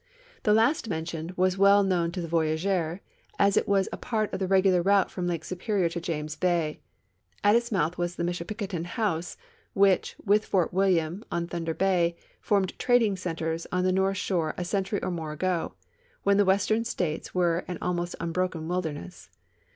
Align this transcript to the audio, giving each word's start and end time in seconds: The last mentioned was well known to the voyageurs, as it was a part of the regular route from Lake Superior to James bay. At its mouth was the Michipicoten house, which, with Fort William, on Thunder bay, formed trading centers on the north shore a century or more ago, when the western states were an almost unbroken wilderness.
The 0.41 0.53
last 0.55 0.89
mentioned 0.89 1.33
was 1.37 1.59
well 1.59 1.83
known 1.83 2.11
to 2.13 2.21
the 2.21 2.27
voyageurs, 2.27 3.01
as 3.37 3.55
it 3.55 3.67
was 3.67 3.87
a 3.91 3.97
part 3.97 4.33
of 4.33 4.39
the 4.39 4.47
regular 4.47 4.81
route 4.81 5.11
from 5.11 5.27
Lake 5.27 5.43
Superior 5.45 5.89
to 5.89 6.01
James 6.01 6.35
bay. 6.35 6.79
At 7.43 7.55
its 7.55 7.71
mouth 7.71 7.99
was 7.99 8.15
the 8.15 8.23
Michipicoten 8.23 8.83
house, 8.85 9.37
which, 9.73 10.15
with 10.25 10.43
Fort 10.43 10.73
William, 10.73 11.23
on 11.31 11.45
Thunder 11.45 11.75
bay, 11.75 12.15
formed 12.39 12.73
trading 12.79 13.15
centers 13.15 13.67
on 13.71 13.83
the 13.83 13.91
north 13.91 14.17
shore 14.17 14.55
a 14.57 14.65
century 14.65 14.99
or 15.03 15.11
more 15.11 15.33
ago, 15.33 15.75
when 16.23 16.37
the 16.37 16.45
western 16.45 16.83
states 16.83 17.35
were 17.35 17.63
an 17.67 17.77
almost 17.79 18.15
unbroken 18.19 18.67
wilderness. 18.67 19.29